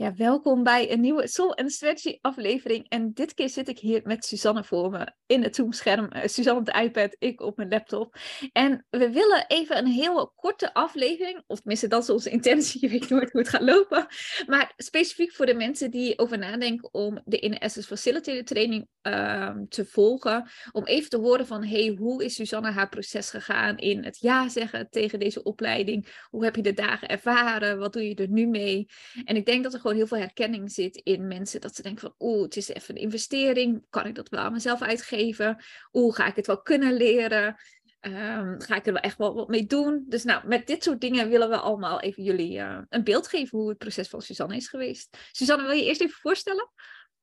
[0.00, 2.88] Ja, welkom bij een nieuwe Soul and Strategy aflevering.
[2.88, 6.08] En dit keer zit ik hier met Suzanne voor me in het Zoom-scherm.
[6.12, 8.16] Uh, Suzanne op de iPad, ik op mijn laptop.
[8.52, 12.88] En we willen even een heel korte aflevering, of tenminste dat is onze intentie, je
[12.88, 14.06] weet nooit hoe het gaat lopen.
[14.46, 19.56] Maar specifiek voor de mensen die over nadenken om de Inner Essence Facilitator training uh,
[19.68, 20.50] te volgen.
[20.72, 24.48] Om even te horen van, hey, hoe is Suzanne haar proces gegaan in het ja
[24.48, 26.26] zeggen tegen deze opleiding?
[26.30, 27.78] Hoe heb je de dagen ervaren?
[27.78, 28.86] Wat doe je er nu mee?
[29.24, 31.60] En ik denk dat er heel veel herkenning zit in mensen.
[31.60, 33.86] Dat ze denken van, oeh, het is even een investering.
[33.90, 35.64] Kan ik dat wel aan mezelf uitgeven?
[35.92, 37.56] Oeh, ga ik het wel kunnen leren?
[38.00, 40.04] Um, ga ik er wel echt wel wat mee doen?
[40.08, 43.58] Dus nou, met dit soort dingen willen we allemaal even jullie uh, een beeld geven
[43.58, 45.18] hoe het proces van Suzanne is geweest.
[45.32, 46.70] Suzanne, wil je eerst even voorstellen?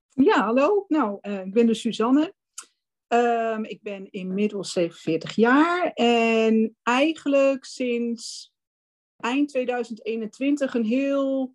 [0.10, 0.86] Ja, hallo.
[0.88, 2.34] Nou, uh, ik ben dus Suzanne.
[3.08, 8.54] Um, ik ben inmiddels 47 jaar en eigenlijk sinds
[9.18, 11.54] eind 2021 een heel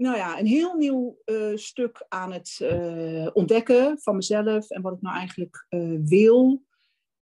[0.00, 4.92] nou ja, een heel nieuw uh, stuk aan het uh, ontdekken van mezelf en wat
[4.92, 6.62] ik nou eigenlijk uh, wil.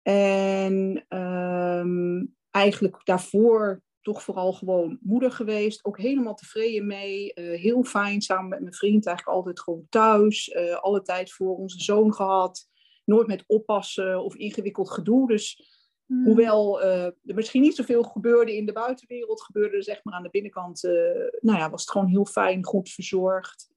[0.01, 5.85] En um, eigenlijk daarvoor toch vooral gewoon moeder geweest.
[5.85, 7.31] Ook helemaal tevreden mee.
[7.35, 9.05] heel fijn samen met mijn vriend.
[9.05, 10.55] Eigenlijk altijd gewoon thuis.
[10.81, 12.67] alle tijd voor onze zoon gehad.
[13.05, 15.27] Nooit met oppassen of ingewikkeld gedoe.
[15.27, 15.78] Dus
[16.09, 16.25] Hmm.
[16.25, 20.23] Hoewel uh, er misschien niet zoveel gebeurde in de buitenwereld, gebeurde er zeg maar aan
[20.23, 20.91] de binnenkant, uh,
[21.39, 23.69] nou ja, was het gewoon heel fijn, goed verzorgd.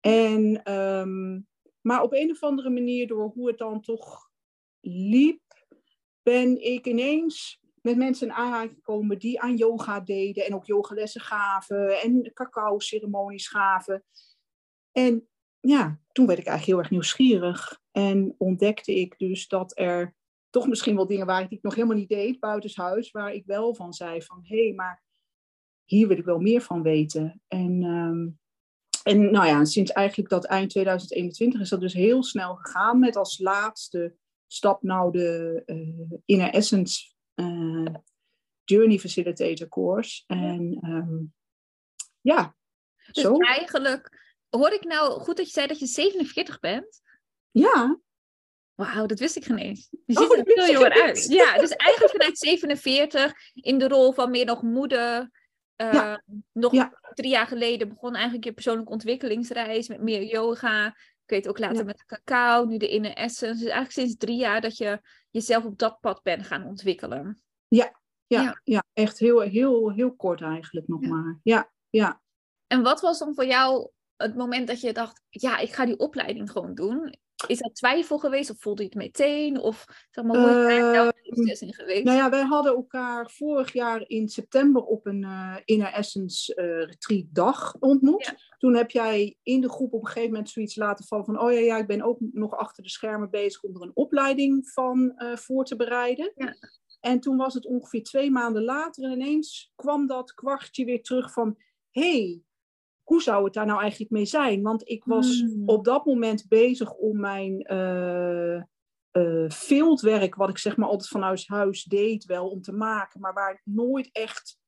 [0.00, 1.46] En, um,
[1.80, 4.30] maar op een of andere manier, door hoe het dan toch
[4.80, 5.42] liep,
[6.22, 11.20] ben ik ineens met mensen in aanraking gekomen die aan yoga deden en ook yogalessen
[11.20, 14.04] gaven en cacao-ceremonies gaven.
[14.92, 15.28] En
[15.60, 20.14] ja, toen werd ik eigenlijk heel erg nieuwsgierig en ontdekte ik dus dat er
[20.50, 23.92] toch misschien wel dingen waar ik nog helemaal niet deed, buitenshuis, waar ik wel van
[23.92, 25.02] zei van, hé, hey, maar
[25.84, 27.42] hier wil ik wel meer van weten.
[27.48, 28.38] En, um,
[29.02, 33.16] en nou ja, sinds eigenlijk dat eind 2021 is dat dus heel snel gegaan met
[33.16, 34.14] als laatste
[34.46, 37.94] stap nou de uh, Inner Essence uh,
[38.64, 40.24] Journey Facilitator course.
[40.26, 41.34] En um,
[42.20, 42.56] ja,
[43.12, 43.36] dus zo.
[43.36, 47.00] eigenlijk, hoor ik nou goed dat je zei dat je 47 bent?
[47.50, 48.00] Ja.
[48.80, 49.88] Wauw, dat wist ik geen eens.
[49.90, 51.26] Je ziet oh, er veel jonger uit.
[51.28, 55.30] Ja, dus eigenlijk vanuit 47 in de rol van meer nog moeder.
[55.76, 56.22] Uh, ja.
[56.52, 57.00] Nog ja.
[57.14, 60.86] drie jaar geleden begon eigenlijk je persoonlijke ontwikkelingsreis met meer yoga.
[60.86, 61.84] Ik weet ook later ja.
[61.84, 63.52] met cacao, nu de inner essence.
[63.54, 67.42] Dus eigenlijk sinds drie jaar dat je jezelf op dat pad bent gaan ontwikkelen.
[67.68, 68.84] Ja, ja, ja.
[68.92, 71.38] echt heel, heel, heel kort eigenlijk nog maar.
[71.42, 72.20] Ja, ja.
[72.66, 75.98] En wat was dan voor jou het moment dat je dacht, ja, ik ga die
[75.98, 77.14] opleiding gewoon doen?
[77.46, 79.60] Is dat twijfel geweest of voelde je het meteen?
[79.60, 82.04] Of zeg maar, hoe is daar ehm, proces in geweest?
[82.04, 86.86] Nou ja, wij hadden elkaar vorig jaar in september op een uh, Inner Essence uh,
[86.86, 88.34] Retreat dag ontmoet.
[88.58, 91.40] Toen heb jij in de groep op een gegeven moment zoiets laten vallen van...
[91.40, 94.68] oh ja, ja ik ben ook nog achter de schermen bezig om er een opleiding
[94.68, 96.32] van uh, voor te bereiden.
[96.36, 96.54] Ja.
[97.00, 101.32] En toen was het ongeveer twee maanden later en ineens kwam dat kwartje weer terug
[101.32, 101.56] van...
[101.90, 102.42] hey,
[103.10, 104.62] hoe zou het daar nou eigenlijk mee zijn?
[104.62, 105.62] Want ik was hmm.
[105.68, 108.62] op dat moment bezig om mijn uh,
[109.12, 113.32] uh, fieldwerk, wat ik zeg maar altijd vanuit huis deed, wel om te maken, maar
[113.32, 114.58] waar ik nooit echt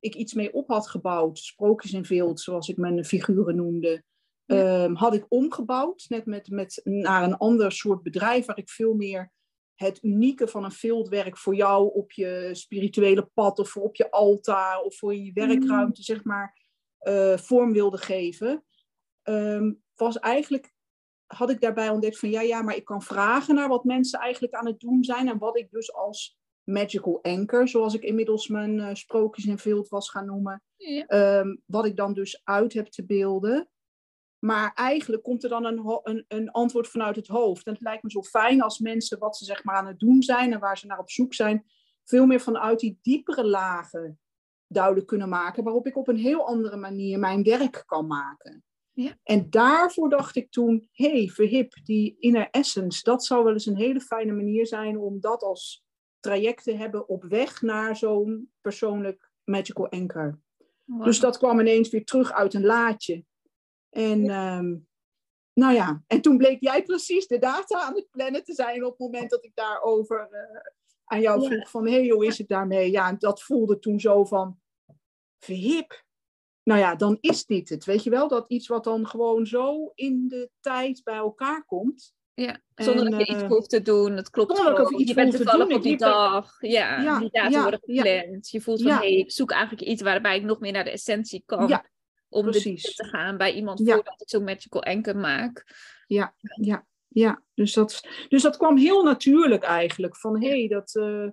[0.00, 1.38] ik iets mee op had gebouwd.
[1.38, 4.02] Sprookjes in beeld, zoals ik mijn figuren noemde.
[4.46, 8.94] Um, had ik omgebouwd, net met, met, naar een ander soort bedrijf, waar ik veel
[8.94, 9.32] meer
[9.74, 14.10] het unieke van een fieldwerk voor jou op je spirituele pad of voor op je
[14.10, 15.48] altaar of voor je hmm.
[15.48, 16.67] werkruimte, zeg maar,
[17.36, 18.64] vorm wilde geven,
[19.28, 20.72] um, was eigenlijk,
[21.26, 24.54] had ik daarbij ontdekt van ja, ja, maar ik kan vragen naar wat mensen eigenlijk
[24.54, 28.78] aan het doen zijn en wat ik dus als magical anchor, zoals ik inmiddels mijn
[28.78, 31.38] uh, sprookjes in beeld was gaan noemen, ja.
[31.40, 33.68] um, wat ik dan dus uit heb te beelden.
[34.38, 37.66] Maar eigenlijk komt er dan een, een, een, antwoord vanuit het hoofd.
[37.66, 40.22] En het lijkt me zo fijn als mensen wat ze zeg maar aan het doen
[40.22, 41.66] zijn en waar ze naar op zoek zijn,
[42.04, 44.18] veel meer vanuit die diepere lagen
[44.68, 48.64] duidelijk kunnen maken, waarop ik op een heel andere manier mijn werk kan maken.
[48.92, 49.18] Ja.
[49.22, 53.76] En daarvoor dacht ik toen, hey, verhip, die inner essence, dat zou wel eens een
[53.76, 55.84] hele fijne manier zijn om dat als
[56.20, 60.38] traject te hebben op weg naar zo'n persoonlijk magical anchor.
[60.84, 63.24] Dus dat kwam ineens weer terug uit een laadje.
[63.90, 64.58] En ja.
[64.58, 64.88] um,
[65.52, 68.90] nou ja, en toen bleek jij precies de data aan het plannen te zijn op
[68.90, 70.60] het moment dat ik daarover uh,
[71.08, 72.90] aan jou vroeg van, hé, hey, hoe is het daarmee?
[72.90, 74.58] Ja, en dat voelde toen zo van,
[75.38, 76.06] verhip.
[76.62, 77.84] Nou ja, dan is dit het.
[77.84, 82.16] Weet je wel, dat iets wat dan gewoon zo in de tijd bij elkaar komt.
[82.34, 84.16] Ja, zonder en, dat je iets uh, hoeft te doen.
[84.16, 85.06] Het klopt gewoon.
[85.06, 86.56] Je bent toevallig op die dag.
[86.60, 88.50] Ja, ja die data ja, worden gepland.
[88.50, 90.90] Je voelt van, hé, hey, ik zoek eigenlijk iets waarbij ik nog meer naar de
[90.90, 91.82] essentie kan.
[92.28, 92.94] Om Precies.
[92.94, 95.64] te gaan bij iemand voordat ik zo'n magical anchor maak.
[96.06, 97.42] Ja, ja, ja.
[97.54, 100.16] Dus dat, dus dat kwam heel natuurlijk eigenlijk.
[100.16, 101.28] Van hé, hey, dat, eh,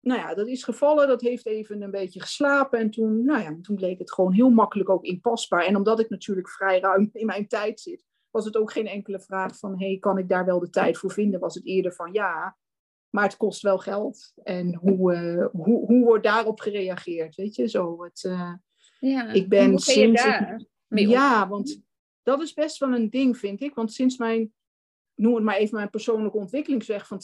[0.00, 1.08] nou ja, dat is gevallen.
[1.08, 2.78] Dat heeft even een beetje geslapen.
[2.78, 5.64] En toen, nou ja, toen bleek het gewoon heel makkelijk ook inpasbaar.
[5.64, 9.20] En omdat ik natuurlijk vrij ruim in mijn tijd zit, was het ook geen enkele
[9.20, 11.40] vraag van hé, hey, kan ik daar wel de tijd voor vinden?
[11.40, 12.56] Was het eerder van ja,
[13.10, 14.32] maar het kost wel geld.
[14.42, 17.34] En hoe, eh, hoe, hoe wordt daarop gereageerd?
[17.34, 18.04] Weet je, zo.
[18.04, 18.52] Het, eh,
[19.00, 19.28] Ja.
[19.32, 20.66] Ik ben sinds ik-
[21.10, 21.82] ja, want
[22.22, 23.74] dat is best wel een ding, vind ik.
[23.74, 24.52] Want sinds mijn,
[25.22, 27.22] noem het maar even mijn persoonlijke ontwikkelingsweg van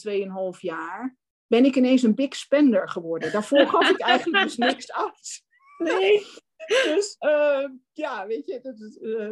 [0.55, 1.17] 2,5 jaar,
[1.47, 3.31] ben ik ineens een big spender geworden.
[3.31, 5.43] Daarvoor gaf ik eigenlijk dus niks uit.
[5.77, 6.25] Nee.
[6.67, 8.59] Dus eh, ja, weet je.
[8.61, 9.31] Dat, is, eh,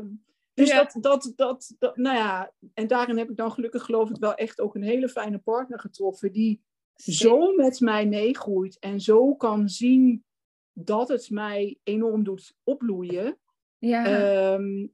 [0.53, 0.83] dus Ja.
[0.83, 4.35] dat, dat, dat, dat, nou ja, en daarin heb ik dan gelukkig geloof ik wel
[4.35, 6.61] echt ook een hele fijne partner getroffen die
[6.95, 10.25] zo met mij meegroeit en zo kan zien
[10.73, 13.37] dat het mij enorm doet opbloeien.
[13.77, 14.05] Ja.
[14.05, 14.87] Ehm,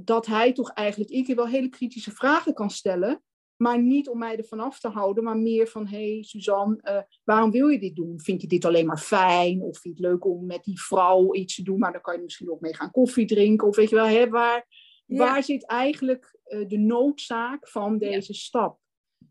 [0.00, 3.22] dat hij toch eigenlijk iedere keer wel hele kritische vragen kan stellen.
[3.56, 7.02] Maar niet om mij ervan af te houden, maar meer van: hé, hey, Suzanne, eh,
[7.24, 8.20] waarom wil je dit doen?
[8.20, 9.62] Vind je dit alleen maar fijn?
[9.62, 11.78] Of vind je het leuk om met die vrouw iets te doen?
[11.78, 13.68] Maar dan kan je misschien ook mee gaan koffie drinken.
[13.68, 14.66] Of weet je wel, hè, waar,
[15.06, 15.16] Ja.
[15.18, 18.78] waar zit eigenlijk eh, de noodzaak van deze stap?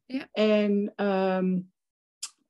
[0.05, 0.27] Ja.
[0.31, 1.59] En ehm,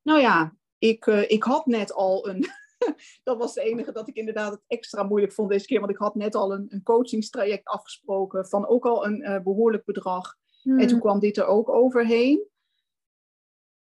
[0.02, 2.46] nou ja, ik, eh, ik had net al een.
[3.24, 5.80] dat was de enige dat ik inderdaad het extra moeilijk vond deze keer.
[5.80, 9.86] Want ik had net al een, een coachingstraject afgesproken van ook al een eh, behoorlijk
[9.86, 10.36] bedrag.
[10.62, 10.80] Hmm.
[10.80, 12.48] En toen kwam dit er ook overheen.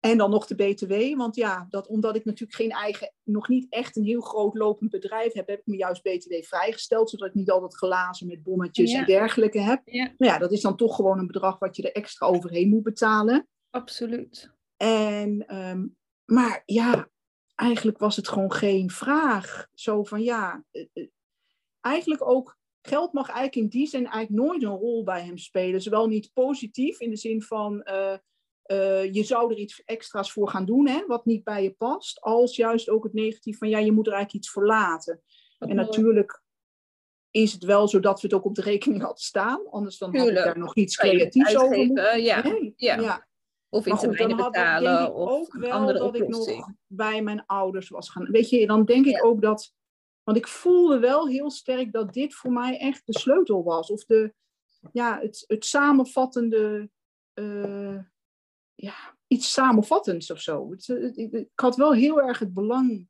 [0.01, 1.17] En dan nog de BTW.
[1.17, 4.91] Want ja, dat, omdat ik natuurlijk geen eigen, nog niet echt een heel groot lopend
[4.91, 7.11] bedrijf heb, heb ik me juist BTW vrijgesteld.
[7.11, 8.99] Zodat ik niet altijd glazen met bonnetjes Ja.
[8.99, 9.83] en dergelijke heb.
[9.85, 12.69] Ja, Nou ja, dat is dan toch gewoon een bedrag wat je er extra overheen
[12.69, 13.49] moet betalen.
[13.71, 14.53] absoluut.
[14.77, 15.87] En, ehm,
[16.25, 17.09] maar ja,
[17.55, 19.69] eigenlijk was het gewoon geen vraag.
[19.75, 21.07] Zo van ja, eh, eh,
[21.81, 25.83] eigenlijk ook, geld mag eigenlijk in die zin eigenlijk nooit een rol bij hem spelen.
[25.83, 27.85] Zowel niet positief in de zin van
[28.65, 32.21] eh, je zou er iets extra's voor gaan doen, hè, wat niet bij je past.
[32.21, 35.23] Als juist ook het negatief van ja, je moet er eigenlijk iets voor laten.
[35.59, 35.87] Wat En mooi.
[35.87, 36.43] natuurlijk
[37.31, 39.71] is het wel zo dat we het ook op de rekening hadden staan.
[39.71, 42.23] Anders dan had ik daar nog iets creatiefs over uitgeven, moeten.
[42.23, 42.43] Ja.
[42.43, 43.01] Nee, ja.
[43.01, 43.27] ja.
[43.75, 47.89] Of in termijnen betalen ik of ook wel andere dat ik nog bij mijn ouders
[47.89, 48.31] was gaan.
[48.31, 49.21] Weet je, dan denk ik Ja.
[49.23, 49.73] ook dat.
[50.23, 53.91] Want ik voelde wel heel sterk dat dit voor mij echt de sleutel was.
[53.91, 54.35] Of de,
[54.93, 56.91] ja, het, het samenvattende.
[57.35, 57.99] eh,
[58.75, 58.95] ja,
[59.27, 60.71] iets samenvattends of zo.
[60.71, 63.09] Het, het- ik, had wel heel erg het belang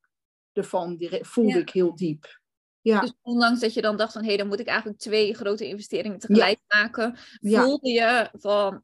[0.53, 1.59] ervan, die, voelde Ja.
[1.59, 2.41] ik heel diep.
[2.81, 5.67] Ja, Dus ondanks dat je dan dacht van, hé, dan moet ik eigenlijk twee grote
[5.69, 8.83] investeringen tegelijk maken, voelde je van,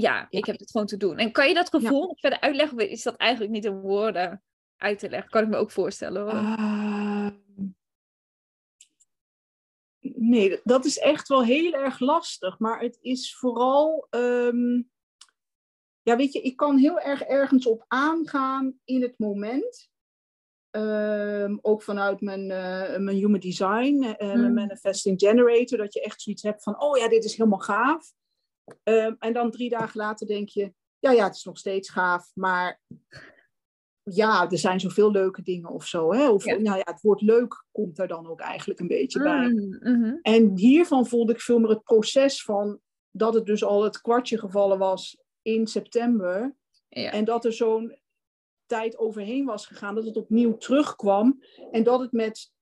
[0.00, 1.18] ja, ik heb het gewoon te doen.
[1.18, 2.76] En kan je dat gevoel nog verder uitleggen?
[2.78, 4.42] Of Is dat eigenlijk niet in woorden
[4.76, 5.30] uit te leggen?
[5.30, 6.32] Kan ik me ook voorstellen hoor.
[6.32, 7.30] Ehm,
[10.00, 12.58] nee, dat is echt wel heel erg lastig.
[12.58, 14.06] Maar het is vooral.
[14.10, 14.82] ehm,
[16.02, 19.88] ja, weet je, ik kan heel erg ergens op aangaan in het moment.
[20.70, 24.54] Ehm, ook vanuit mijn, eh, mijn human design, eh, mijn Mm.
[24.54, 28.12] manifesting generator, dat je echt zoiets hebt van, oh ja, dit is helemaal gaaf.
[28.82, 32.30] Ehm, en dan drie dagen later denk je, ja, ja, het is nog steeds gaaf,
[32.34, 32.80] maar
[34.02, 36.12] ja, er zijn zoveel leuke dingen of zo.
[36.12, 36.28] Hè?
[36.28, 36.56] Of Ja.
[36.56, 39.48] nou ja, het woord leuk komt er dan ook eigenlijk een beetje bij.
[39.48, 40.16] Mm, mhm.
[40.22, 44.38] En hiervan voelde ik veel meer het proces van dat het dus al het kwartje
[44.38, 46.56] gevallen was in september.
[46.88, 47.10] Ja.
[47.10, 47.98] En dat er zo'n
[48.66, 51.42] tijd overheen was gegaan, dat het opnieuw terugkwam.
[51.70, 52.52] En dat het met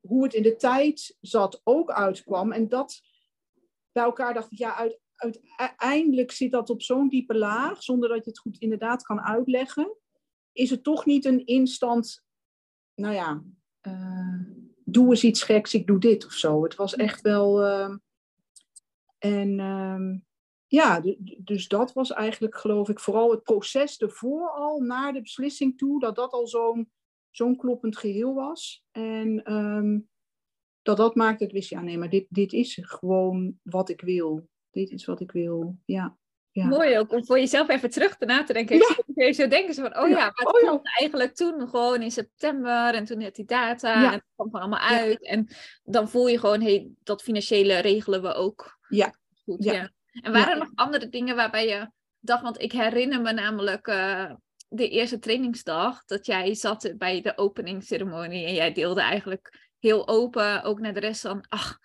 [0.00, 2.52] hoe het in de tijd zat ook uitkwam.
[2.52, 3.00] En dat
[3.92, 5.00] bij elkaar dacht ik, ja, uit,
[5.56, 9.96] uiteindelijk zit dat op zo'n diepe laag, zonder dat je het goed inderdaad kan uitleggen.
[10.52, 12.24] Is het toch niet een instant,
[12.94, 13.42] nou ja,
[13.80, 14.40] eh,
[14.84, 16.62] doe eens iets geks, ik doe dit of zo.
[16.62, 17.62] Het was echt wel.
[17.62, 17.96] ehm,
[19.18, 20.18] en ehm,
[20.66, 21.02] ja,
[21.38, 26.00] dus dat was eigenlijk, geloof ik, vooral het proces ervoor al naar de beslissing toe,
[26.00, 26.90] dat dat al zo'n
[27.30, 28.84] zo'n kloppend geheel was.
[28.90, 30.00] En ehm,
[30.82, 34.00] dat dat maakt dat ik wist, ja, nee, maar dit, dit is gewoon wat ik
[34.00, 34.48] wil.
[34.72, 36.16] Dit is wat ik wil, ja.
[36.50, 36.66] ja.
[36.66, 38.76] Mooi ook om voor jezelf even terug te na te denken.
[38.76, 38.96] Ja.
[39.26, 40.16] Je zo denken zo van, oh Ja.
[40.16, 40.80] ja, maar het Oh ja.
[40.82, 44.88] eigenlijk toen gewoon in september en toen net die data en het kwam gewoon allemaal
[44.98, 45.26] uit.
[45.26, 45.48] En
[45.82, 48.78] dan voel je gewoon, hey, dat financiële regelen we ook.
[48.88, 49.14] Ja.
[49.44, 49.90] Goed, Ja.
[50.22, 54.32] En waren er nog andere dingen waarbij je dacht, want ik herinner me namelijk eh,
[54.68, 60.62] de eerste trainingsdag dat jij zat bij de openingsceremonie en jij deelde eigenlijk heel open
[60.62, 61.78] ook naar de rest van, ach,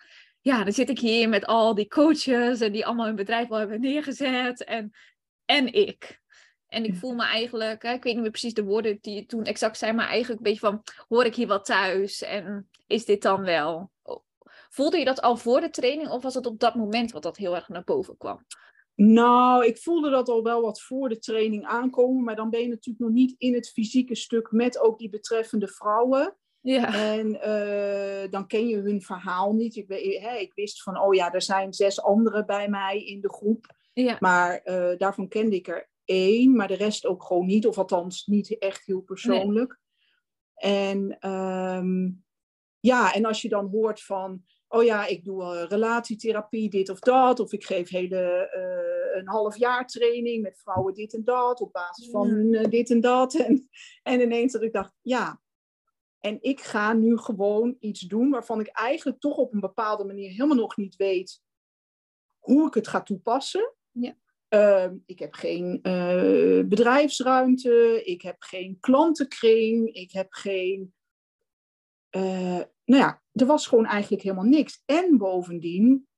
[0.48, 3.58] ja, dan zit ik hier met al die coaches en die allemaal hun bedrijf al
[3.58, 4.92] hebben neergezet en,
[5.44, 6.20] en ik.
[6.66, 9.78] En ik voel me eigenlijk, ik weet niet meer precies de woorden die toen exact
[9.78, 13.42] zei, maar eigenlijk een beetje van, hoor ik hier wel thuis en is dit dan
[13.42, 13.90] wel?
[14.68, 17.36] Voelde je dat al voor de training of was het op dat moment wat dat
[17.36, 18.44] heel erg naar boven kwam?
[18.94, 22.68] Nou, ik voelde dat al wel wat voor de training aankomen, maar dan ben je
[22.68, 26.36] natuurlijk nog niet in het fysieke stuk met ook die betreffende vrouwen.
[26.70, 26.94] Ja.
[26.94, 29.76] En uh, dan ken je hun verhaal niet.
[29.76, 29.88] Ik,
[30.22, 33.76] hè, ik, wist van, oh ja, er zijn zes anderen bij mij in de groep.
[33.92, 34.16] Ja.
[34.20, 37.66] Maar uh, daarvan kende ik er één, maar de rest ook gewoon niet.
[37.66, 39.78] Of althans niet echt heel persoonlijk.
[40.54, 40.72] Nee.
[40.72, 42.24] En um,
[42.80, 46.98] ja, en als je dan hoort van, oh ja, ik doe uh, relatietherapie, dit of
[46.98, 47.40] dat.
[47.40, 51.60] Of ik geef hele, uh, een half jaar training met vrouwen dit en dat.
[51.60, 53.34] Op basis van hun uh, dit en dat.
[53.46, 53.68] En,
[54.02, 55.40] en ineens dat ik dacht, ja.
[56.20, 60.30] En ik ga nu gewoon iets doen waarvan ik eigenlijk toch op een bepaalde manier
[60.30, 61.42] helemaal nog niet weet
[62.38, 63.74] hoe ik het ga toepassen.
[63.90, 64.16] Ja.
[64.48, 70.94] Uh, ik heb geen uh, bedrijfsruimte, ik heb geen klantenkring, ik heb geen.
[72.16, 74.82] Uh, nou ja, er was gewoon eigenlijk helemaal niks.
[74.84, 76.08] En bovendien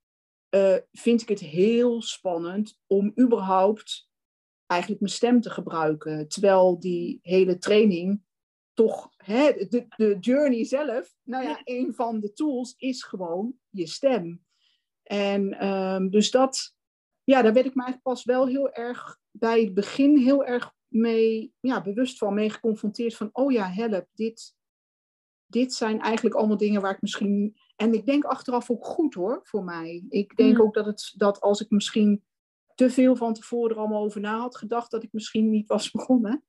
[0.50, 4.08] uh, vind ik het heel spannend om überhaupt
[4.66, 6.28] eigenlijk mijn stem te gebruiken.
[6.28, 8.22] Terwijl die hele training
[8.80, 13.86] toch, hè, de, de journey zelf, nou ja, een van de tools is gewoon je
[13.86, 14.44] stem.
[15.02, 16.74] En um, dus dat,
[17.24, 20.72] ja, daar werd ik me eigenlijk pas wel heel erg bij het begin heel erg
[20.88, 24.54] mee, ja, bewust van, mee geconfronteerd van, oh ja, help, dit,
[25.46, 27.56] dit zijn eigenlijk allemaal dingen waar ik misschien.
[27.76, 30.04] En ik denk achteraf ook goed hoor, voor mij.
[30.08, 30.62] Ik denk mm.
[30.62, 32.24] ook dat, het, dat als ik misschien
[32.74, 35.90] te veel van tevoren er allemaal over na had gedacht, dat ik misschien niet was
[35.96, 36.44] begonnen.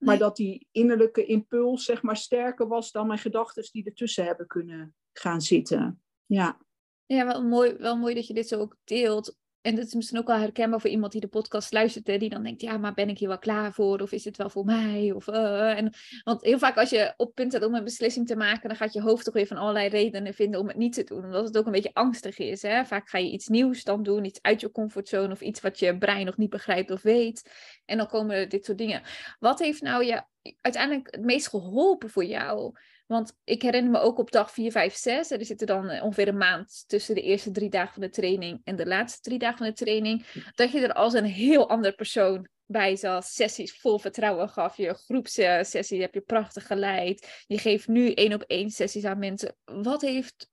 [0.00, 4.46] Maar dat die innerlijke impuls, zeg maar, sterker was dan mijn gedachten die ertussen hebben
[4.46, 6.02] kunnen gaan zitten.
[6.26, 6.60] Ja.
[7.06, 10.18] Ja, wel mooi, wel mooi dat je dit zo ook deelt en dat is misschien
[10.18, 13.08] ook wel herkenbaar voor iemand die de podcast luistert, die dan denkt, ja, maar ben
[13.08, 14.00] ik hier wel klaar voor?
[14.00, 15.12] Of is het wel voor mij?
[15.12, 15.92] Of, uh, en,
[16.24, 18.92] want heel vaak als je op punt staat om een beslissing te maken, dan gaat
[18.92, 21.24] je hoofd toch weer van allerlei redenen vinden om het niet te doen.
[21.24, 22.62] Omdat het ook een beetje angstig is.
[22.62, 22.84] Hè?
[22.84, 25.98] Vaak ga je iets nieuws dan doen, iets uit je comfortzone of iets wat je
[25.98, 27.50] brein nog niet begrijpt of weet.
[27.84, 29.02] En dan komen dit soort dingen.
[29.38, 30.22] Wat heeft nou je
[30.60, 32.72] uiteindelijk het meest geholpen voor jou?
[33.10, 35.30] Want ik herinner me ook op dag 4, 5, 6.
[35.30, 38.08] Er zit er dan eh, ongeveer een maand tussen de eerste drie dagen van de
[38.08, 40.26] training en de laatste drie dagen van de training.
[40.54, 43.24] Dat je er als een heel ander persoon bij zat.
[43.24, 44.94] Sessies vol vertrouwen gaf je.
[44.94, 47.44] Groepssessies heb je prachtig geleid.
[47.46, 49.56] Je geeft nu één op één sessies aan mensen.
[49.64, 50.50] Wat heeft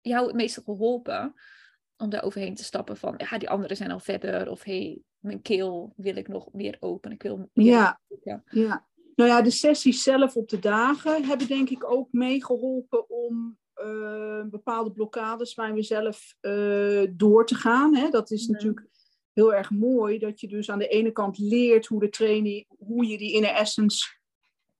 [0.00, 1.34] jou het meeste geholpen
[1.96, 4.50] om daar overheen te stappen van, ja, die anderen zijn al verder.
[4.50, 7.10] Of hey, mijn keel wil ik nog meer open.
[7.10, 8.42] Ik wil ja, ja.
[8.50, 8.86] ja.
[9.14, 14.44] Nou ja, de sessies zelf op de dagen hebben denk ik ook meegeholpen om uh,
[14.44, 17.96] bepaalde blokkades bij mezelf uh, door te gaan.
[17.96, 18.08] Hè.
[18.08, 18.86] Dat is natuurlijk
[19.32, 23.06] heel erg mooi dat je dus aan de ene kant leert hoe de training, hoe
[23.06, 24.20] je die inner essence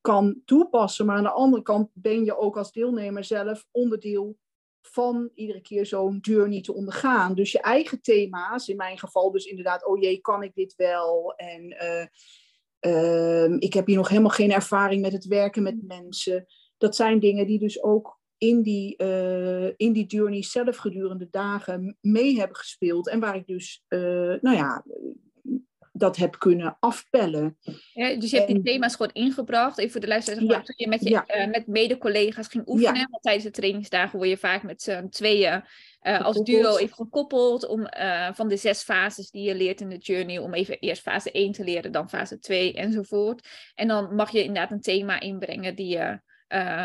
[0.01, 1.07] kan toepassen.
[1.07, 4.39] Maar aan de andere kant ben je ook als deelnemer zelf onderdeel
[4.81, 7.35] van iedere keer zo'n journey te ondergaan.
[7.35, 11.35] Dus je eigen thema's, in mijn geval dus inderdaad, oh jee, kan ik dit wel?
[11.37, 12.07] En uh,
[12.83, 16.47] Ehm, ik heb hier nog helemaal geen ervaring met het werken met mensen.
[16.79, 21.97] Dat zijn dingen die dus ook in die, uh, in die journey zelf gedurende dagen
[22.01, 23.09] mee hebben gespeeld.
[23.09, 24.01] En waar ik dus, uh,
[24.41, 24.85] nou ja,
[25.93, 27.57] dat heb kunnen afpellen.
[27.93, 29.79] Ja, dus je hebt die thema's gewoon ingebracht.
[29.79, 30.43] Even voor de luisteraars.
[30.43, 31.25] Ja, toen je met, je, ja.
[31.37, 33.09] uh, met mede-collega's ging oefenen.
[33.11, 35.65] Want tijdens de trainingsdagen word je vaak met z'n tweeën
[36.03, 37.67] uh, als duo even gekoppeld.
[37.67, 40.39] Om uh, van de zes fases die je leert in de journey.
[40.39, 43.49] Om even eerst fase 1 te leren, dan fase 2 enzovoort.
[43.75, 46.21] En dan mag je inderdaad een thema inbrengen die je...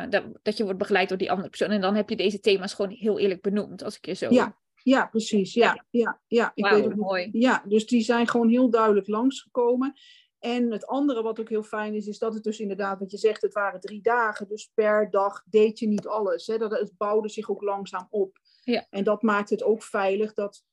[0.10, 1.72] dat, dat je wordt begeleid door die andere persoon.
[1.72, 3.84] En dan heb je deze thema's gewoon heel eerlijk benoemd.
[3.84, 4.58] Als ik je zo ja.
[4.90, 5.54] Ja, precies.
[5.54, 6.52] Ja, ja, ja.
[6.56, 7.30] Ik wow, weet mooi.
[7.32, 9.94] Ja, dus die zijn gewoon heel duidelijk langsgekomen.
[10.40, 13.18] En het andere wat ook heel fijn is, is dat het dus inderdaad, wat je
[13.18, 14.48] zegt, het waren drie dagen.
[14.48, 16.48] Dus per dag deed je niet alles.
[16.48, 16.58] Hè?
[16.58, 18.38] Dat, het bouwde zich ook langzaam op.
[18.64, 18.88] Ja.
[18.90, 20.64] En dat maakt het ook veilig dat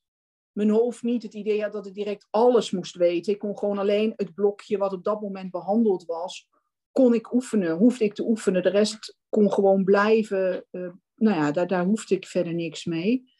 [0.51, 3.33] mijn hoofd niet het idee had dat ik direct alles moest weten.
[3.33, 6.47] Ik kon gewoon alleen het blokje wat op dat moment behandeld was,
[6.91, 7.77] kon ik oefenen.
[7.77, 8.63] Hoefde ik te oefenen.
[8.63, 10.65] De rest kon gewoon blijven.
[10.71, 13.33] Uh, nou ja, daar, daar hoefde ik verder niks mee.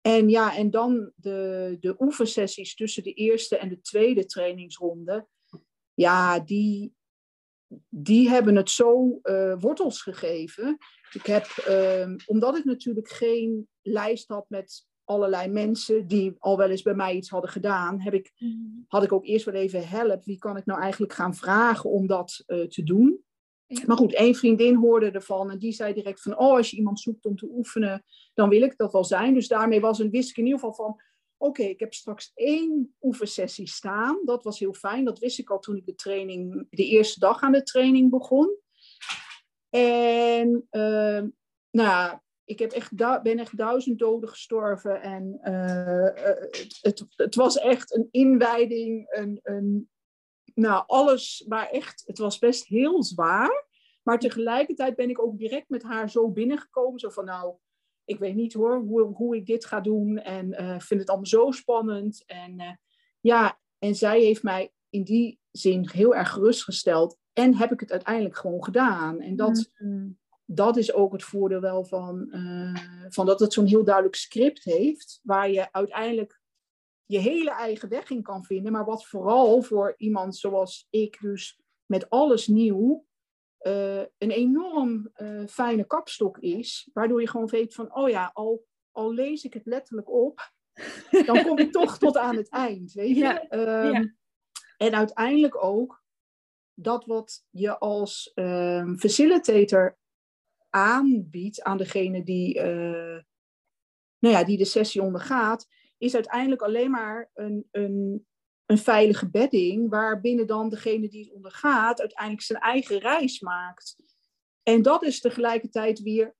[0.00, 5.26] En ja, en dan de, de oefensessies tussen de eerste en de tweede trainingsronde.
[5.94, 6.94] Ja, die,
[7.88, 10.78] die hebben het zo uh, wortels gegeven.
[11.12, 16.70] Ik heb, uh, omdat ik natuurlijk geen lijst had met allerlei mensen die al wel
[16.70, 18.54] eens bij mij iets hadden gedaan, heb ik, mhm.
[18.88, 20.24] had ik ook eerst wel even help.
[20.24, 23.24] Wie kan ik nou eigenlijk gaan vragen om dat uh, te doen?
[23.86, 27.00] Maar goed, één vriendin hoorde ervan en die zei direct van, oh, als je iemand
[27.00, 29.34] zoekt om te oefenen, dan wil ik dat wel zijn.
[29.34, 31.00] Dus daarmee was een, wist ik in ieder geval van,
[31.36, 34.20] oké, ik heb straks één oefensessie staan.
[34.24, 37.40] Dat was heel fijn, dat wist ik al toen ik de training, de eerste dag
[37.40, 38.56] aan de training begon.
[39.70, 41.22] En uh,
[41.70, 42.18] nou
[42.50, 45.02] ik heb echt ben echt duizend doden gestorven.
[45.02, 49.90] En het, het, het, was echt een inwijding, een, een,
[50.54, 53.68] nou alles, maar echt, het was best heel zwaar.
[54.02, 56.98] Maar tegelijkertijd ben ik ook direct met haar zo binnengekomen.
[56.98, 57.54] Zo van, nou,
[58.04, 60.18] ik weet niet hoor, hoe, hoe ik dit ga doen.
[60.18, 62.22] En uh, vind het allemaal zo spannend.
[62.26, 62.70] En uh,
[63.20, 67.18] ja, en zij heeft mij in die zin heel erg gerustgesteld.
[67.32, 69.20] En heb ik het uiteindelijk gewoon gedaan.
[69.20, 69.70] En dat,
[70.44, 72.76] dat is ook het voordeel wel van, uh,
[73.08, 75.20] van dat het zo'n heel duidelijk script heeft.
[75.22, 76.39] Waar je uiteindelijk
[77.10, 78.72] je hele eigen weg in kan vinden.
[78.72, 83.06] Maar wat vooral voor iemand zoals ik, dus met alles nieuw,
[83.62, 86.90] uh, een enorm uh, fijne kapstok is.
[86.92, 90.52] Waardoor je gewoon weet van, oh ja, al, al lees ik het letterlijk op,
[91.26, 92.92] dan kom ik toch tot aan het eind.
[92.92, 93.22] Weet je?
[93.22, 94.14] Ja, um, ja.
[94.76, 96.04] En uiteindelijk ook
[96.74, 99.98] dat wat je als um, facilitator
[100.68, 103.22] aanbiedt aan degene die, uh,
[104.18, 105.68] nou ja, die de sessie ondergaat,
[106.00, 108.26] is uiteindelijk alleen maar een, een,
[108.66, 113.96] een veilige bedding, waarbinnen dan degene die het ondergaat uiteindelijk zijn eigen reis maakt.
[114.62, 116.34] En dat is tegelijkertijd weer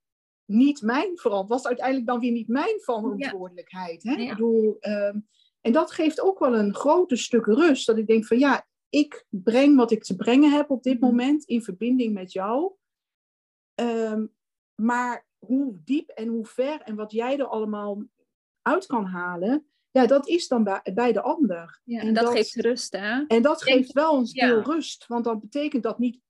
[0.45, 4.03] niet mijn verantwoordelijkheid, was uiteindelijk dan weer niet mijn verantwoordelijkheid.
[4.03, 4.15] Hè?
[4.15, 5.29] Ik bedoel, um,
[5.61, 9.27] en dat geeft ook wel een grote stuk rust, dat ik denk van ja, ik
[9.29, 11.05] breng wat ik te brengen heb op dit mhm.
[11.05, 12.73] moment in verbinding met jou.
[13.75, 14.35] Um,
[14.75, 18.03] maar hoe diep en hoe ver en wat jij er allemaal
[18.63, 21.81] uit kan halen, ja, dat is dan bij, bij de ander.
[21.85, 23.25] Ja, en, dat, geeft rust, hè?
[23.27, 26.21] En dat geeft wel een deel rust, want dan betekent dat niet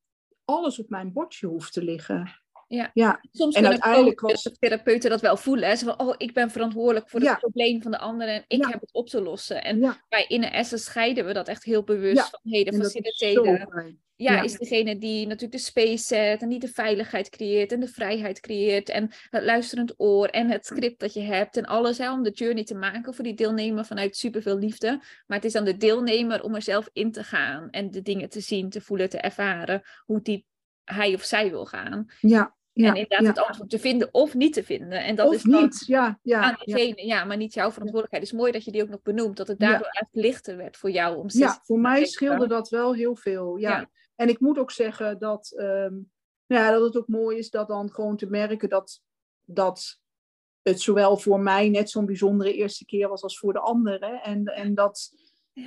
[0.45, 2.40] alles op mijn bordje hoeft te liggen.
[2.71, 2.91] Ja.
[2.95, 3.21] ja.
[3.33, 4.51] Soms en uiteindelijk was...
[4.59, 5.69] therapeuten dat wel voelen.
[5.69, 5.77] Hè?
[5.77, 8.81] Ze van, oh, ik ben verantwoordelijk voor het probleem van de ander en ik heb
[8.81, 9.65] het op te lossen.
[9.65, 14.43] En bij in de scheiden we dat echt heel bewust van, hey, de faciliteren ja,
[14.43, 18.41] is degene die natuurlijk de space zet en die de veiligheid creëert en de vrijheid
[18.41, 22.23] creëert en het luisterend oor en het script dat je hebt en alles hè, om
[22.23, 24.89] de journey te maken voor die deelnemer vanuit superveel liefde.
[25.27, 28.29] Maar het is aan de deelnemer om er zelf in te gaan en de dingen
[28.29, 30.47] te zien, te voelen, te ervaren hoe die
[30.85, 32.07] hij of zij wil gaan.
[32.21, 32.59] Ja.
[32.73, 35.05] Ja, en inderdaad het antwoord te vinden of niet te vinden.
[35.05, 36.57] En dat of is niet, ja, ja, aan
[36.97, 37.25] ja.
[37.25, 38.23] maar niet jouw verantwoordelijkheid.
[38.23, 40.77] Het is mooi dat je die ook nog benoemt, dat het daardoor echt lichter werd
[40.77, 41.17] voor jou.
[41.17, 43.57] Om ja, voor mij scheelde dat wel heel veel.
[43.57, 43.91] Ja.
[44.17, 46.11] En ik moet ook zeggen dat, um,
[46.47, 49.03] nou ja, dat het ook mooi is dat dan gewoon te merken dat,
[49.45, 50.01] dat
[50.63, 54.23] het zowel voor mij net zo'n bijzondere eerste keer was als voor de anderen.
[54.23, 55.13] En, en, dat,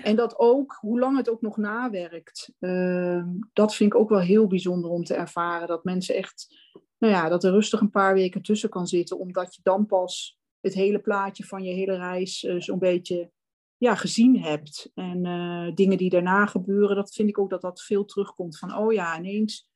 [0.04, 4.20] en dat ook, hoe lang het ook nog nawerkt, uh, dat vind ik ook wel
[4.20, 5.68] heel bijzonder om te ervaren.
[5.68, 6.58] Dat mensen echt,
[7.04, 10.40] nou ja, dat er rustig een paar weken tussen kan zitten, omdat je dan pas
[10.60, 13.32] het hele plaatje van je hele reis uh, zo'n beetje
[13.78, 14.92] ja, gezien hebt.
[14.94, 18.58] En uh, dingen die daarna gebeuren, dat vind ik ook dat dat veel terugkomt.
[18.58, 19.68] Van, oh ja, ineens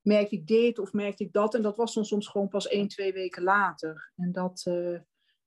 [0.00, 1.54] merkte ik dit of merkte ik dat.
[1.54, 4.12] En dat was dan soms gewoon pas één, twee weken later.
[4.16, 4.98] En dat, uh,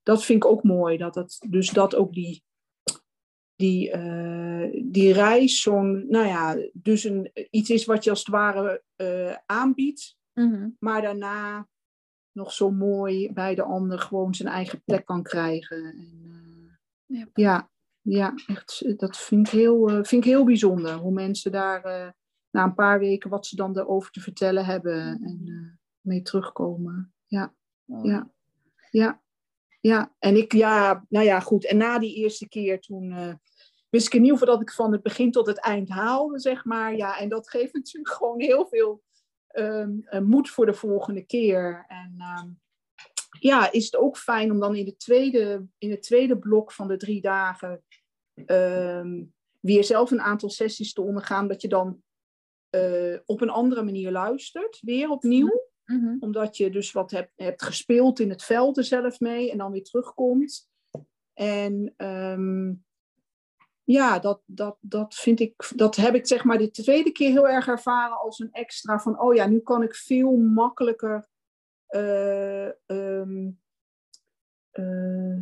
[0.04, 0.98] dat vind ik ook mooi.
[0.98, 2.44] Dat het, dus dat ook die,
[3.56, 3.98] die,
[4.84, 8.84] die reis zo'n, nou ja, dus een, iets is wat je als het ware
[9.46, 10.18] aanbiedt.
[10.38, 10.76] Mm-hmm.
[10.80, 11.68] Maar daarna
[12.32, 15.84] nog zo mooi bij de ander gewoon zijn eigen plek kan krijgen.
[15.84, 17.28] En, ja.
[17.34, 17.70] ja
[18.10, 20.94] ja, echt, dat vind ik heel, uh, vind ik heel bijzonder.
[20.94, 22.10] Hoe mensen daar uh,
[22.52, 25.72] na een paar weken wat ze dan erover te vertellen hebben en uh,
[26.02, 27.14] mee terugkomen.
[27.26, 27.54] Ja,
[27.86, 28.06] oh.
[28.06, 28.32] ja,
[28.92, 29.22] ja,
[29.80, 30.16] ja.
[30.20, 31.66] En ik, ja, nou ja, goed.
[31.66, 33.40] En na die eerste keer toen
[33.90, 36.66] wist ik in ieder geval dat ik van het begin tot het eind haalde, zeg
[36.66, 36.96] maar.
[36.96, 39.04] Ja, en dat geeft natuurlijk gewoon heel veel
[39.60, 41.86] um, moed voor de volgende keer.
[41.88, 42.60] En um,
[43.40, 46.88] ja, is het ook fijn om dan in, de tweede, in het tweede blok van
[46.88, 47.84] de drie dagen
[48.46, 52.02] um, weer zelf een aantal sessies te ondergaan, dat je dan
[52.76, 55.66] uh, op een andere manier luistert, weer opnieuw.
[55.86, 56.18] Mm -hmm.
[56.20, 59.72] Omdat je dus wat hebt, hebt gespeeld in het veld er zelf mee en dan
[59.72, 60.70] weer terugkomt.
[61.34, 62.86] En um,
[63.88, 67.48] ja, dat, dat, dat vind ik, dat heb ik zeg maar de tweede keer heel
[67.48, 71.28] erg ervaren als een extra van, oh ja, nu kan ik veel makkelijker
[71.90, 73.60] uh, um,
[74.74, 75.40] uh,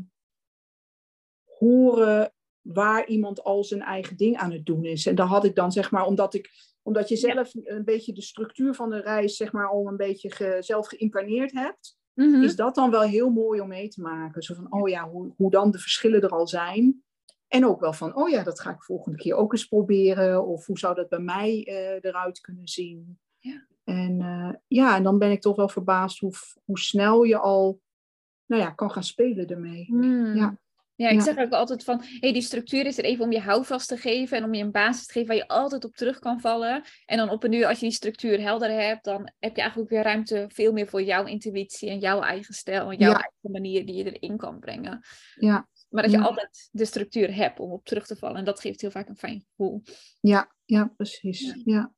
[1.44, 5.06] horen waar iemand al zijn eigen ding aan het doen is.
[5.06, 6.50] En daar had ik dan, zeg maar, omdat, ik,
[6.82, 10.32] omdat je zelf een beetje de structuur van de reis, zeg maar, al een beetje
[10.32, 12.44] ge, zelf geïmpreneerd hebt, mm -hmm.
[12.44, 14.44] is dat dan wel heel mooi om mee te maken.
[14.44, 17.04] Zo van, oh ja, hoe, hoe dan de verschillen er al zijn.
[17.48, 20.46] En ook wel van, oh ja, dat ga ik volgende keer ook eens proberen.
[20.46, 23.20] Of hoe zou dat bij mij uh, eruit kunnen zien?
[23.40, 23.66] Ja.
[23.84, 27.82] En uh, ja, en dan ben ik toch wel verbaasd hoe, hoe snel je al
[28.46, 29.86] nou ja, kan gaan spelen ermee.
[29.90, 30.36] Mm.
[30.36, 30.58] Ja.
[30.98, 31.22] Ja, ik Ja.
[31.24, 34.38] zeg ook altijd van, hey, die structuur is er even om je houvast te geven
[34.38, 36.84] en om je een basis te geven waar je altijd op terug kan vallen.
[37.06, 39.78] En dan op een uur, als je die structuur helder hebt, dan heb je eigenlijk
[39.78, 43.16] ook weer ruimte veel meer voor jouw intuïtie en jouw eigen stijl en jouw Ja.
[43.16, 45.02] eigen manier die je erin kan brengen.
[45.36, 46.24] Ja, Maar dat je Ja.
[46.24, 48.38] altijd de structuur hebt om op terug te vallen.
[48.38, 49.82] En dat geeft heel vaak een fijn gevoel.
[50.20, 51.42] ja, ja, precies.
[51.42, 51.54] Ja.
[51.66, 51.94] Ja.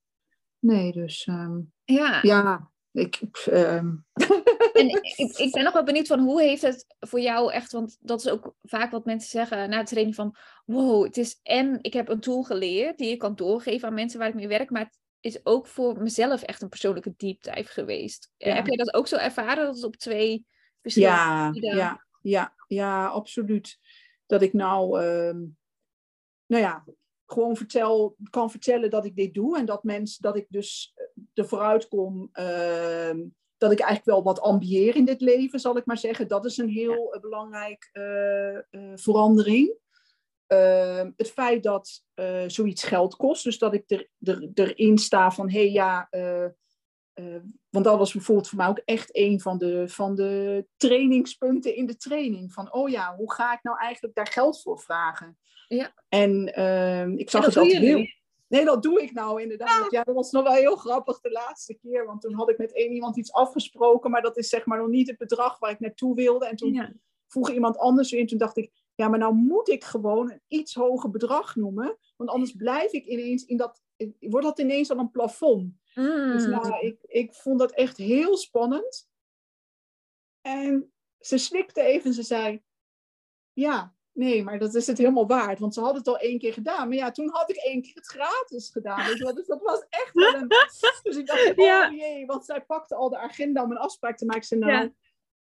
[0.60, 3.96] Nee, dus ehm, Ja, ja, ik, ehm,
[4.74, 7.98] en ik, ik ben nog wel benieuwd van hoe heeft het voor jou echt, want
[8.00, 11.78] dat is ook vaak wat mensen zeggen na de training van, wow, het is en
[11.82, 14.70] ik heb een tool geleerd die ik kan doorgeven aan mensen waar ik mee werk,
[14.70, 18.32] maar het is ook voor mezelf echt een persoonlijke deep dive geweest.
[18.38, 18.56] Eh, Ja.
[18.56, 20.46] Heb jij dat ook zo ervaren, dat het op twee
[20.82, 21.18] verschillende
[21.68, 23.80] ja, ja, ja, ja, absoluut.
[24.26, 25.46] Dat ik nou, ehm,
[26.46, 26.86] nou ja,
[27.26, 30.94] gewoon vertel, kan vertellen dat ik dit doe en dat mensen, dat ik dus
[31.34, 33.26] er vooruit kom, ehm,
[33.58, 36.28] dat ik eigenlijk wel wat ambieer in dit leven, zal ik maar zeggen.
[36.28, 38.64] Dat is een heel eh, belangrijk eh, eh,
[38.96, 39.76] verandering.
[40.48, 45.32] Ehm, het feit dat eh, zoiets geld kost, dus dat ik er, er, erin sta
[45.32, 46.10] van, hé hey, ja,
[47.18, 47.26] eh,
[47.70, 51.86] want dat was bijvoorbeeld voor mij ook echt een van de, van de trainingspunten in
[51.86, 52.54] de training.
[52.54, 55.38] Van, oh ja, hoe ga ik nou eigenlijk daar geld voor vragen?
[55.68, 55.94] Ja.
[56.10, 58.06] En ehm, ik zag het altijd heel...
[58.48, 59.92] Nee, dat doe ik nou inderdaad.
[59.92, 62.06] Ja, dat was nog wel heel grappig de laatste keer.
[62.06, 64.12] Want toen had ik met één iemand iets afgesproken.
[64.12, 66.48] Maar dat is zeg maar nog niet het bedrag waar ik naartoe wilde.
[66.48, 66.94] En toen Ja.
[67.28, 68.20] vroeg iemand anders weer.
[68.22, 71.98] En toen dacht ik, ja, maar nou moet ik gewoon een iets hoger bedrag noemen.
[72.18, 73.82] Want anders blijf ik ineens in dat...
[74.20, 75.74] Wordt dat ineens al een plafond?
[76.04, 76.50] Dus Mm.
[76.52, 79.08] nou, ik, ik vond dat echt heel spannend.
[80.42, 82.64] En ze slikte even en ze zei:
[83.54, 85.60] Ja, nee, maar dat is het helemaal waard.
[85.60, 86.88] Want ze had het al één keer gedaan.
[86.88, 89.06] Maar ja, toen had ik één keer het gratis gedaan.
[89.16, 90.48] Dus dat was echt wel een.
[91.04, 91.92] Dus ik dacht: Oh Ja.
[91.92, 94.44] jee, want zij pakte al de agenda om een afspraak te maken.
[94.44, 94.90] Zei: Nou, Ja.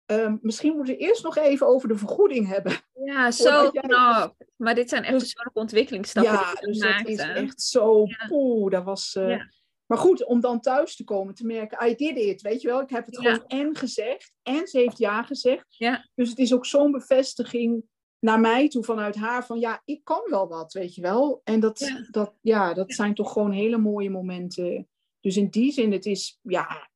[0.05, 2.73] ehm, misschien moeten we eerst nog even over de vergoeding hebben.
[2.93, 4.35] Ja, zo jij- knap.
[4.55, 8.05] Maar dit zijn echt Dus- persoonlijke ontwikkelingsstappen ja, die dus dat is echt zo.
[8.27, 9.15] Poeh, dat was.
[9.15, 9.51] eh, Ja.
[9.85, 12.81] Maar goed, om dan thuis te komen te merken, I did it, weet je wel.
[12.81, 13.33] Ik heb het Ja.
[13.33, 15.65] gewoon en gezegd en ze heeft ja gezegd.
[15.69, 16.09] Ja.
[16.15, 17.83] Dus het is ook zo'n bevestiging
[18.19, 21.41] naar mij toe vanuit haar van ja, ik kan wel wat, weet je wel.
[21.43, 22.07] En dat, Ja.
[22.11, 24.87] dat, ja, dat zijn toch gewoon hele mooie momenten.
[25.19, 26.89] Dus in die zin, het is, ja,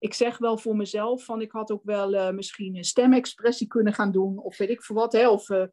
[0.00, 3.92] ik zeg wel voor mezelf van ik had ook wel eh, misschien een stemexpressie kunnen
[3.92, 4.38] gaan doen.
[4.38, 5.28] Of weet ik veel wat, hè.
[5.28, 5.64] Of eh,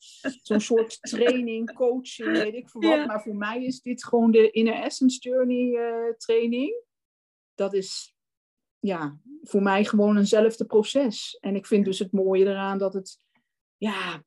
[0.42, 2.92] zo'n soort training, coaching, weet ik veel wat.
[2.92, 3.06] Ja.
[3.06, 6.84] Maar voor mij is dit gewoon de Inner Essence Journey eh, training.
[7.56, 8.16] Dat is,
[8.80, 11.38] ja, voor mij gewoon eenzelfde proces.
[11.40, 13.20] En ik vind dus het mooie eraan dat het,
[13.78, 14.24] ja,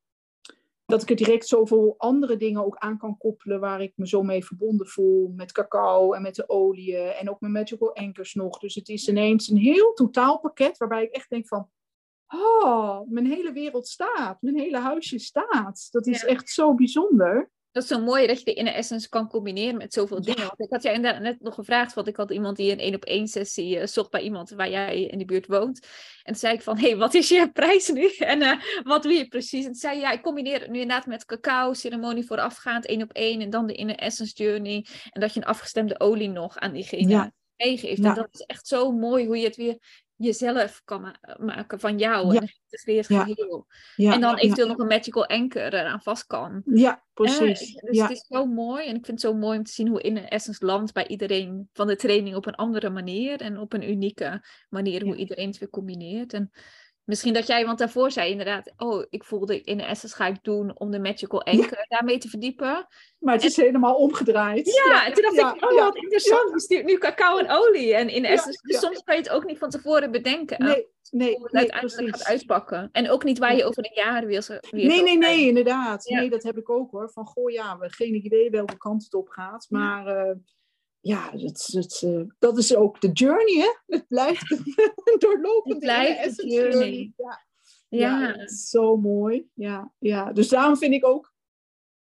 [0.91, 4.23] dat ik er direct zoveel andere dingen ook aan kan koppelen waar ik me zo
[4.23, 5.33] mee verbonden voel.
[5.37, 8.59] Met cacao en met de oliën en ook met Magical Anchors nog.
[8.59, 11.71] Dus het is ineens een heel totaalpakket waarbij ik echt denk van,
[12.29, 14.43] oh, mijn hele wereld staat.
[14.43, 15.89] Mijn hele huisje staat.
[15.91, 16.29] Dat is Ja.
[16.29, 17.51] echt zo bijzonder.
[17.73, 20.47] Dat is zo mooi dat je de inner essence kan combineren met zoveel dingen.
[20.47, 22.95] Want ik had jij inderdaad net nog gevraagd, want ik had iemand die een één
[22.95, 25.81] op één sessie eh, zocht bij iemand waar jij in de buurt woont.
[26.23, 28.09] En toen zei ik van, hé, hey, wat is je prijs nu?
[28.19, 29.65] En eh, wat doe je precies?
[29.65, 33.13] En toen zei ja, ik combineer het nu inderdaad met cacao, ceremonie voorafgaand, één op
[33.13, 33.41] één.
[33.41, 34.87] En dan de inner essence journey.
[35.11, 37.33] En dat je een afgestemde olie nog aan diegene Ja.
[37.57, 38.03] meegeeft.
[38.03, 38.09] Ja.
[38.09, 39.79] En dat is echt zo mooi hoe je het weer
[40.21, 42.33] jezelf kan ma- maken van jou.
[42.35, 42.41] Ja.
[42.41, 42.49] En
[43.09, 43.25] Ja.
[43.25, 43.67] geheel.
[43.97, 46.63] Ja, en dan eventueel nog een magical anchor eraan vast kan.
[46.65, 47.75] Ja, Ja, precies.
[47.75, 48.83] dus het is zo mooi.
[48.87, 51.69] En ik vind het zo mooi om te zien hoe in Essence landt bij iedereen
[51.73, 53.41] van de training op een andere manier.
[53.41, 56.33] En op een unieke manier hoe iedereen het weer combineert.
[56.33, 56.51] En
[57.05, 60.79] misschien dat jij, want daarvoor zei inderdaad, oh, ik voelde in Essence ga ik doen
[60.79, 62.87] om de magical anchor daarmee te verdiepen.
[63.19, 64.83] Maar het is helemaal omgedraaid.
[64.87, 67.95] Ja, en toen dacht ja, ik, oh wat interessant, je stuurt nu cacao en olie.
[67.95, 70.65] En in Essence, dus soms kan je het ook niet van tevoren bedenken.
[70.65, 72.27] Nee, nee, hoe het nee, uiteindelijk precies.
[72.27, 72.89] gaat uitpakken.
[72.93, 75.19] En ook niet waar je over een jaar weer, weer Nee, nee, zijn.
[75.19, 76.05] nee, inderdaad.
[76.05, 77.11] Nee, dat heb ik ook hoor.
[77.11, 79.67] Van, goh, ja, we hebben geen idee welke kant het op gaat.
[79.69, 80.35] Maar eh,
[81.01, 83.97] ja, dat, dat, eh, dat is ook de journey, hè?
[83.97, 84.51] Het blijft
[85.11, 87.13] een doorlopende Het blijft de journey.
[87.17, 87.47] Ja,
[87.89, 88.33] Ja, ja.
[88.33, 89.49] dat is zo mooi.
[89.55, 90.33] Ja, ja.
[90.33, 91.35] Dus daarom vind ik ook,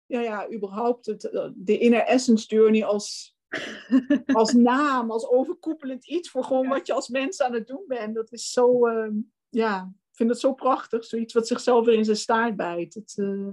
[0.05, 3.35] ja, ja, überhaupt het, eh, de inner essence journey als,
[4.25, 8.15] als naam, als overkoepelend iets voor gewoon wat je als mens aan het doen bent.
[8.15, 9.15] Dat is zo, ehm,
[9.49, 11.05] ja, ik vind het zo prachtig.
[11.05, 12.93] Zoiets wat zichzelf weer in zijn staart bijt.
[12.93, 13.51] Het, eh,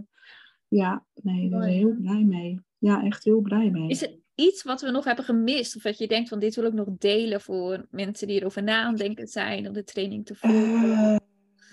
[0.69, 2.61] ja, nee, daar ben ik heel blij mee.
[2.79, 3.89] Ja, echt heel blij mee.
[3.89, 5.77] Is er iets wat we nog hebben gemist?
[5.77, 8.83] Of dat je denkt van dit wil ik nog delen voor mensen die erover na
[8.83, 11.21] aan denken zijn om de training te volgen?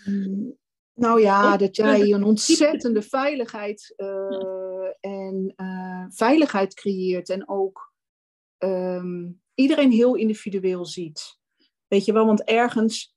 [0.05, 0.49] Ehm,
[0.93, 7.93] nou ja, dat jij een ontzettende veiligheid eh, en eh, veiligheid creëert en ook
[8.57, 11.39] ehm, iedereen heel individueel ziet.
[11.87, 13.15] Weet je wel, want ergens,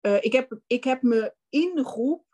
[0.00, 2.27] eh, ik, heb, ik heb me in de groep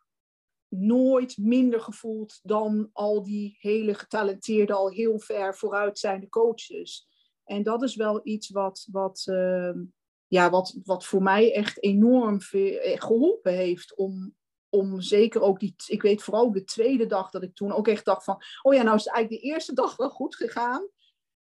[0.76, 7.08] nooit minder gevoeld dan al die hele getalenteerde, al heel ver vooruitzijnde coaches.
[7.44, 9.84] En dat is wel iets wat, wat, ehm,
[10.26, 14.34] ja, wat, wat voor mij echt enorm eh, geholpen heeft om,
[14.68, 18.04] om zeker ook die, ik weet vooral de tweede dag dat ik toen ook echt
[18.04, 20.88] dacht van, oh ja, nou is eigenlijk de eerste dag wel goed gegaan.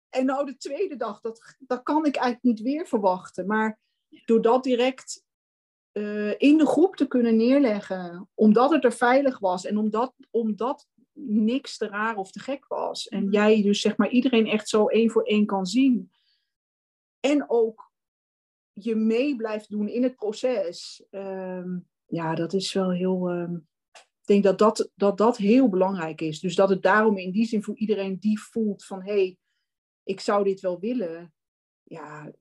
[0.08, 3.46] En nou de tweede dag, dat, dat kan ik eigenlijk niet weer verwachten.
[3.46, 3.78] Maar
[4.24, 5.24] door dat direct
[5.92, 10.88] uh, in de groep te kunnen neerleggen, omdat het er veilig was en omdat, omdat
[11.12, 13.08] niks te raar of te gek was.
[13.08, 13.32] En mhm.
[13.32, 16.10] jij dus zeg maar iedereen echt zo één voor één kan zien.
[17.20, 17.92] En ook
[18.72, 21.04] je mee blijft doen in het proces.
[21.10, 23.30] Ehm, ja, dat is wel heel.
[23.30, 23.68] Um,
[24.20, 26.40] ik denk dat dat, dat dat heel belangrijk is.
[26.40, 29.36] Dus dat het daarom in die zin voor iedereen die voelt van hé, hey,
[30.02, 31.34] ik zou dit wel willen.
[31.82, 32.32] Ja,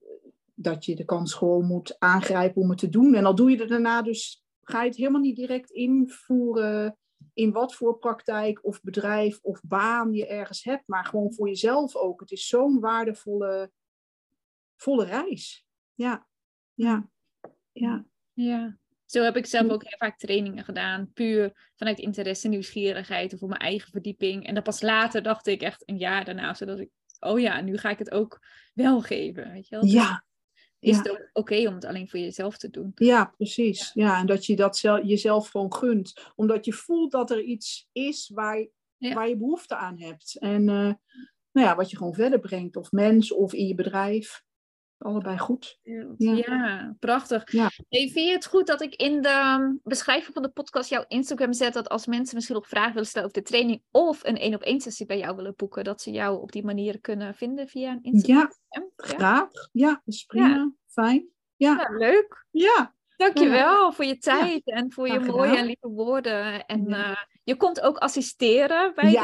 [0.62, 3.14] dat je de kans gewoon moet aangrijpen om het te doen.
[3.14, 6.98] En al doe je er daarna dus, ga je het helemaal niet direct invoeren
[7.34, 11.96] in wat voor praktijk of bedrijf of baan je ergens hebt, maar gewoon voor jezelf
[11.96, 12.20] ook.
[12.20, 13.70] Het is zo'n waardevolle
[14.76, 15.66] volle reis.
[15.94, 16.26] Ja,
[16.74, 17.10] ja,
[17.72, 18.04] ja.
[18.32, 18.78] Ja.
[19.04, 23.48] Zo heb ik zelf ook heel vaak trainingen gedaan, puur vanuit interesse, nieuwsgierigheid of voor
[23.48, 24.46] mijn eigen verdieping.
[24.46, 27.76] En dan pas later dacht ik echt een jaar daarna, zodat ik, oh ja, nu
[27.76, 28.40] ga ik het ook
[28.74, 29.52] wel geven.
[29.52, 29.84] Weet je wel?
[29.84, 30.24] Ja,
[30.80, 32.92] is het ook oké om het alleen voor jezelf te doen.
[32.94, 33.90] Ja, precies.
[33.94, 36.32] Ja, en dat je dat zelf, jezelf gewoon gunt.
[36.36, 38.66] Omdat je voelt dat er iets is waar,
[38.98, 40.36] waar je behoefte aan hebt.
[40.38, 40.92] En uh,
[41.52, 42.76] nou ja, wat je gewoon verder brengt.
[42.76, 44.42] Of mens of in je bedrijf
[45.00, 45.78] allebei goed.
[45.82, 47.52] Ja, ja prachtig.
[47.52, 47.70] Ja.
[47.88, 51.72] vind je het goed dat ik in de beschrijving van de podcast jouw Instagram zet
[51.72, 54.62] dat als mensen misschien nog vragen willen stellen over de training of een één op
[54.62, 57.90] één sessie bij jou willen boeken, dat ze jou op die manier kunnen vinden via
[57.90, 58.52] een Instagram?
[58.68, 59.48] Ja, graag.
[59.72, 60.72] Ja, dat is prima.
[60.86, 61.28] Fijn.
[61.56, 61.88] Ja.
[61.90, 62.46] leuk.
[62.50, 62.94] Ja.
[63.16, 66.66] Dankjewel voor je tijd en voor je mooie en lieve woorden.
[66.66, 69.16] En uh, je komt ook assisteren bij de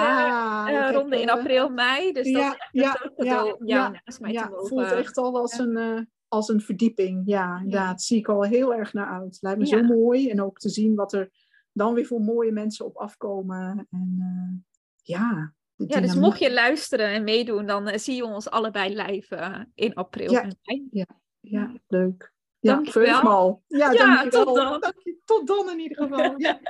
[0.72, 2.12] uh, ronde in april, mei.
[2.12, 4.66] Dus dat is echt ja, cadeau om jou naast mij te mogen.
[4.66, 7.22] voelt echt al als, een, uh, als een verdieping.
[7.24, 8.02] Ja, inderdaad.
[8.02, 9.38] Zie ik al heel erg naar uit.
[9.40, 10.30] Lijkt me zo mooi.
[10.30, 11.30] En ook te zien wat er
[11.72, 13.86] dan weer voor mooie mensen op afkomen.
[13.90, 14.66] En
[15.02, 19.94] ja, ja, dus mocht je luisteren en meedoen, dan zie je ons allebei live in
[19.94, 20.32] april.
[20.32, 20.50] Ja,
[20.90, 21.06] ja,
[21.40, 22.34] ja, leuk.
[22.58, 23.62] Ja, Dank je wel.
[23.66, 24.82] Ja, ja tot dan.
[25.24, 26.34] tot dan in ieder geval.
[26.36, 26.60] Ja.